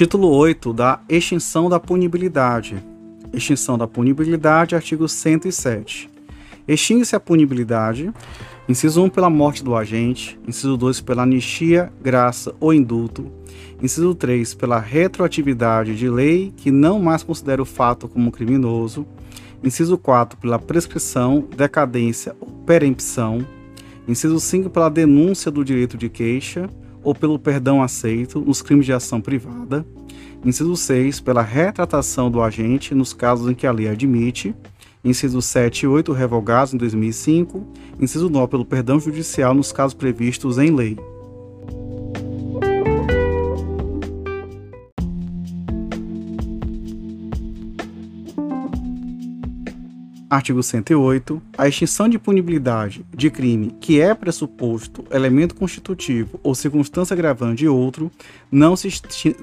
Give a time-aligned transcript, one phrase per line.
[0.00, 2.82] Título 8 da extinção da punibilidade.
[3.34, 6.08] Extinção da punibilidade, artigo 107.
[6.66, 8.10] Extingue-se a punibilidade,
[8.66, 13.30] inciso 1 pela morte do agente, inciso 2 pela anistia, graça ou indulto,
[13.82, 19.06] inciso 3 pela retroatividade de lei que não mais considera o fato como criminoso,
[19.62, 23.46] inciso 4 pela prescrição, decadência ou perempção,
[24.08, 26.70] inciso 5 pela denúncia do direito de queixa,
[27.02, 29.84] ou pelo perdão aceito nos crimes de ação privada.
[30.44, 34.54] Inciso 6, pela retratação do agente nos casos em que a lei admite.
[35.04, 37.66] Inciso 7 e 8, revogados em 2005.
[38.00, 40.96] Inciso 9, pelo perdão judicial nos casos previstos em lei.
[50.30, 51.42] Artigo 108.
[51.58, 57.68] A extinção de punibilidade de crime que é pressuposto elemento constitutivo ou circunstância agravante de
[57.68, 58.12] outro
[58.48, 58.88] não se,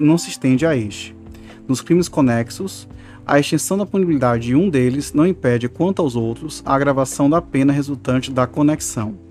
[0.00, 1.14] não se estende a este.
[1.68, 2.88] Nos crimes conexos,
[3.26, 7.42] a extinção da punibilidade de um deles não impede, quanto aos outros, a agravação da
[7.42, 9.27] pena resultante da conexão.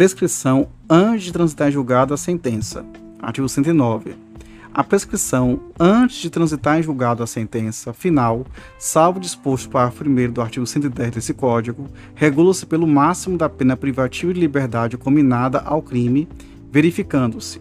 [0.00, 2.82] Prescrição antes de transitar em julgado a sentença.
[3.20, 4.14] Artigo 109.
[4.72, 8.46] A prescrição antes de transitar em julgado a sentença final,
[8.78, 14.32] salvo disposto parágrafo 1 do artigo 110 desse Código, regula-se pelo máximo da pena privativa
[14.32, 16.26] de liberdade combinada ao crime,
[16.72, 17.60] verificando-se: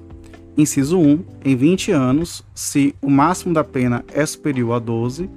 [0.57, 5.29] inciso 1, em 20 anos, se o máximo da pena é superior a 12,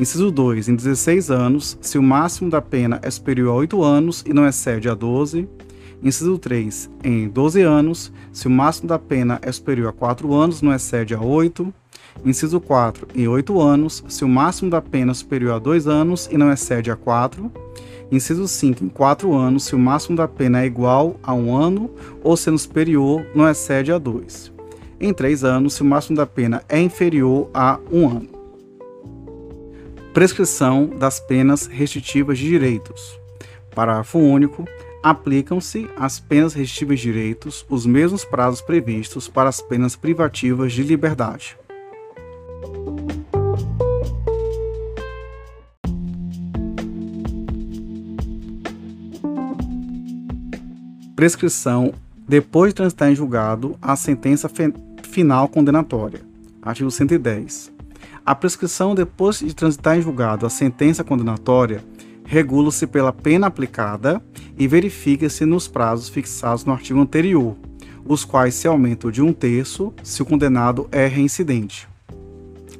[0.00, 4.24] inciso 2, em 16 anos, se o máximo da pena é superior a 8 anos
[4.26, 5.46] e não excede a 12,
[6.02, 6.90] Inciso 3.
[7.04, 11.14] Em 12 anos, se o máximo da pena é superior a 4 anos, não excede
[11.14, 11.72] a 8.
[12.24, 13.08] Inciso 4.
[13.14, 16.50] Em 8 anos, se o máximo da pena é superior a 2 anos e não
[16.50, 17.50] excede a 4.
[18.10, 18.84] Inciso 5.
[18.84, 21.90] Em 4 anos, se o máximo da pena é igual a 1 ano
[22.24, 24.52] ou sendo superior, não excede a 2.
[24.98, 28.28] Em 3 anos, se o máximo da pena é inferior a 1 ano.
[30.12, 33.18] Prescrição das penas restritivas de direitos.
[33.74, 34.64] Parágrafo único
[35.02, 40.82] aplicam-se às penas restritivas de direitos os mesmos prazos previstos para as penas privativas de
[40.82, 41.56] liberdade.
[51.16, 51.92] Prescrição
[52.26, 54.50] depois de transitar em julgado a sentença
[55.02, 56.20] final condenatória.
[56.62, 57.72] Artigo 110.
[58.24, 61.82] A prescrição depois de transitar em julgado a sentença condenatória
[62.30, 64.22] regula-se pela pena aplicada
[64.56, 67.56] e verifica-se nos prazos fixados no artigo anterior,
[68.06, 71.88] os quais se aumentam de um terço se o condenado é reincidente.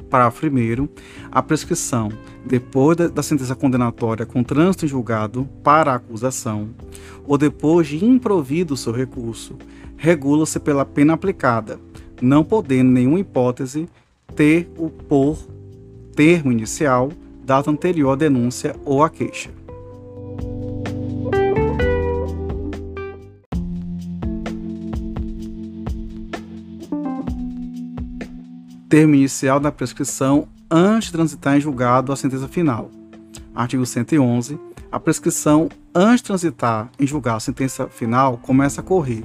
[0.08, 0.88] Parágrafo 1.
[1.32, 2.12] A prescrição,
[2.46, 6.68] depois da sentença condenatória com trânsito em julgado para a acusação,
[7.26, 9.56] ou depois de improvido seu recurso,
[9.96, 11.80] regula-se pela pena aplicada,
[12.22, 13.88] não podendo, em nenhuma hipótese,
[14.36, 15.38] ter o por
[16.14, 17.10] termo inicial
[17.50, 19.50] data anterior à denúncia ou à queixa.
[28.88, 32.88] Termo inicial da prescrição antes de transitar em julgado a sentença final.
[33.52, 34.56] Artigo 111.
[34.92, 39.24] A prescrição antes de transitar em julgar a sentença final começa a correr.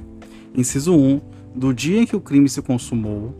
[0.52, 1.20] Inciso 1.
[1.54, 3.32] Do dia em que o crime se consumou,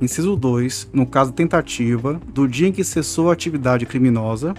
[0.00, 4.54] Inciso 2, no caso tentativa, do dia em que cessou a atividade criminosa.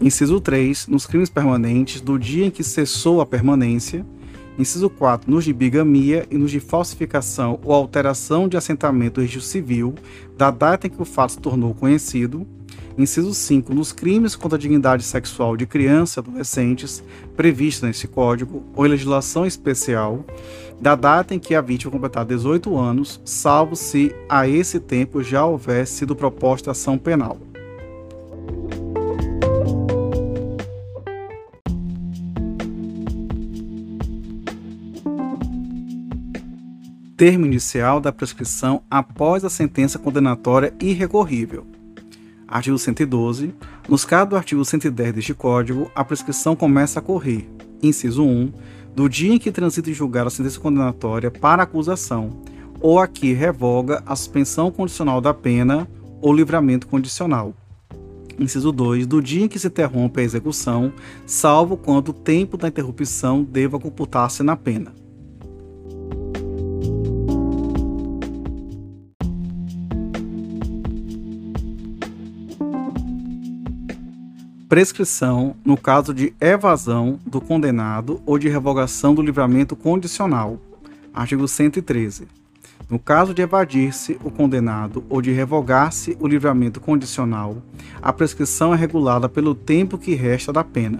[0.00, 4.06] Inciso 3, nos crimes permanentes, do dia em que cessou a permanência.
[4.56, 9.94] Inciso 4, nos de bigamia e nos de falsificação ou alteração de assentamento registro civil,
[10.38, 12.46] da data em que o fato se tornou conhecido.
[12.98, 13.74] Inciso 5.
[13.74, 17.04] Nos crimes contra a dignidade sexual de crianças e adolescentes
[17.36, 20.24] previstos nesse Código ou legislação especial,
[20.80, 25.44] da data em que a vítima completar 18 anos, salvo se a esse tempo já
[25.44, 27.38] houvesse sido proposta ação penal.
[37.14, 41.75] Termo inicial da prescrição após a sentença condenatória irrecorrível.
[42.48, 43.54] Artigo 112.
[43.88, 47.48] Nos casos do artigo 110 deste Código, a prescrição começa a correr,
[47.82, 48.52] inciso 1,
[48.94, 52.40] do dia em que transita em julgar a sentença condenatória para acusação,
[52.80, 55.88] ou a que revoga a suspensão condicional da pena
[56.20, 57.52] ou livramento condicional.
[58.38, 59.06] Inciso 2.
[59.06, 60.92] Do dia em que se interrompe a execução,
[61.24, 64.92] salvo quando o tempo da interrupção deva computar-se na pena.
[74.68, 80.58] Prescrição no caso de evasão do condenado ou de revogação do livramento condicional.
[81.14, 82.26] Artigo 113.
[82.90, 87.62] No caso de evadir-se o condenado ou de revogar-se o livramento condicional,
[88.02, 90.98] a prescrição é regulada pelo tempo que resta da pena.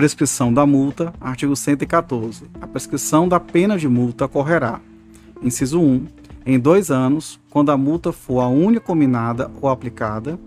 [0.00, 2.44] Prescrição da multa, artigo 114.
[2.58, 4.80] A prescrição da pena de multa ocorrerá.
[5.42, 6.06] Inciso 1.
[6.46, 10.40] Em dois anos, quando a multa for a única combinada ou aplicada.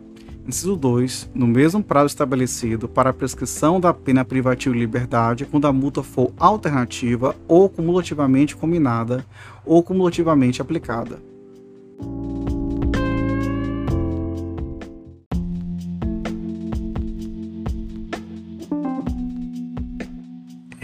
[0.47, 1.29] Inciso 2.
[1.35, 6.01] No mesmo prazo estabelecido para a prescrição da pena privativa de liberdade, quando a multa
[6.01, 9.23] for alternativa ou cumulativamente combinada
[9.63, 11.21] ou cumulativamente aplicada.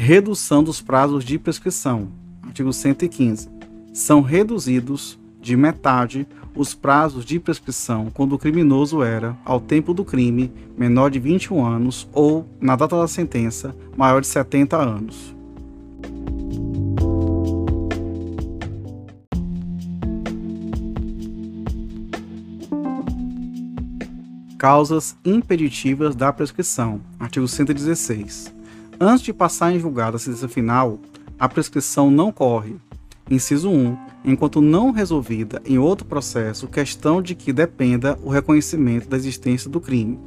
[0.09, 2.07] Redução dos prazos de prescrição.
[2.41, 3.47] Artigo 115.
[3.93, 10.03] São reduzidos de metade os prazos de prescrição quando o criminoso era, ao tempo do
[10.03, 15.35] crime, menor de 21 anos ou, na data da sentença, maior de 70 anos.
[24.57, 26.99] Causas impeditivas da prescrição.
[27.19, 28.57] Artigo 116.
[29.01, 30.99] Antes de passar em julgado a sentença final,
[31.39, 32.75] a prescrição não corre.
[33.31, 33.97] Inciso 1.
[34.25, 39.79] Enquanto não resolvida em outro processo questão de que dependa o reconhecimento da existência do
[39.79, 40.19] crime.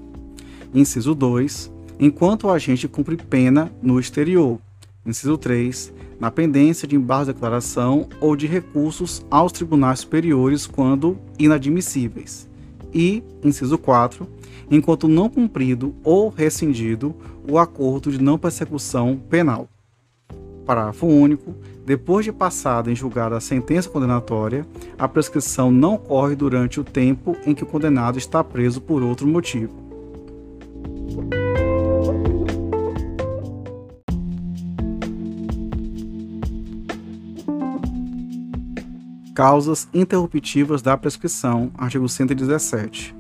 [0.73, 1.71] Inciso 2.
[2.01, 4.59] Enquanto o agente cumpre pena no exterior.
[5.05, 5.93] Inciso 3.
[6.19, 12.49] Na pendência de embargo de declaração ou de recursos aos tribunais superiores quando inadmissíveis.
[12.95, 14.27] E, inciso 4
[14.73, 17.15] enquanto não cumprido ou rescindido
[17.49, 19.69] o acordo de não persecução penal.
[20.65, 21.55] Parágrafo único.
[21.85, 24.67] Depois de passada em julgada a sentença condenatória,
[24.97, 29.27] a prescrição não ocorre durante o tempo em que o condenado está preso por outro
[29.27, 29.82] motivo.
[39.43, 43.13] Causas interruptivas da prescrição, artigo 117.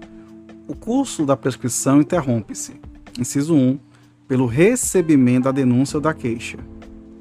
[0.69, 2.80] O curso da prescrição interrompe-se.
[3.19, 3.76] Inciso 1.
[4.28, 6.58] Pelo recebimento da denúncia ou da queixa.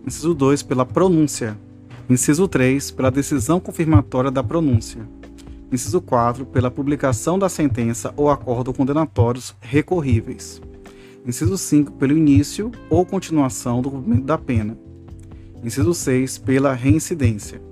[0.06, 0.62] Inciso 2.
[0.62, 1.58] Pela pronúncia.
[2.08, 2.92] Inciso 3.
[2.92, 5.02] Pela decisão confirmatória da pronúncia.
[5.72, 6.46] Inciso 4.
[6.46, 10.62] Pela publicação da sentença ou acordo condenatórios recorríveis.
[11.26, 11.94] Inciso 5.
[11.94, 14.78] Pelo início ou continuação do cumprimento da pena.
[15.64, 16.38] Inciso 6.
[16.38, 17.71] Pela reincidência.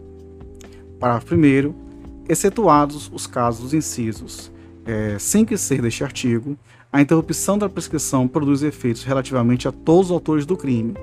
[0.99, 1.73] Parágrafo 1.
[2.27, 4.51] Excetuados os casos dos incisos
[4.85, 6.57] é, 5 e 6 deste artigo,
[6.91, 10.95] a interrupção da prescrição produz efeitos relativamente a todos os autores do crime,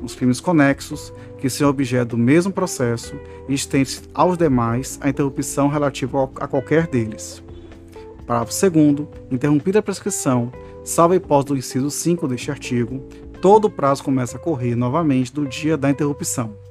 [0.00, 3.14] nos crimes conexos, que são objeto do mesmo processo,
[3.48, 7.42] e estende aos demais a interrupção relativa a qualquer deles.
[8.26, 9.08] Parágrafo 2.
[9.30, 10.52] Interrompida a prescrição,
[10.84, 13.02] salvo a hipótese do inciso 5 deste artigo,
[13.40, 16.61] todo o prazo começa a correr novamente do dia da interrupção.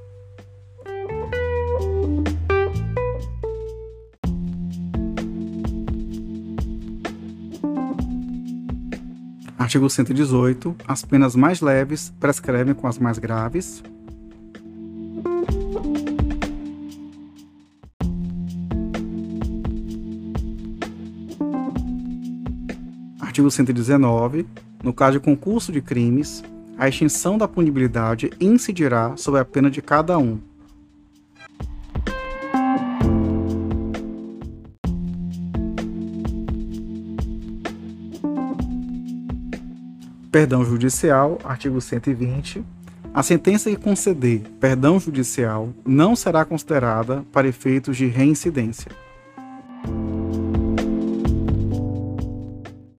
[9.61, 10.75] Artigo 118.
[10.87, 13.83] As penas mais leves prescrevem com as mais graves.
[23.19, 24.47] Artigo 119.
[24.83, 26.43] No caso de concurso de crimes,
[26.75, 30.39] a extinção da punibilidade incidirá sobre a pena de cada um,
[40.31, 42.63] Perdão judicial, artigo 120.
[43.13, 48.93] A sentença que conceder perdão judicial não será considerada para efeitos de reincidência.